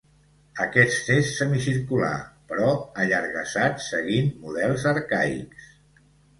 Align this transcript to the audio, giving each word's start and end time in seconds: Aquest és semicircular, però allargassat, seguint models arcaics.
Aquest 0.63 1.11
és 1.15 1.29
semicircular, 1.41 2.09
però 2.53 2.73
allargassat, 3.05 3.87
seguint 3.91 4.35
models 4.49 4.91
arcaics. 4.97 5.73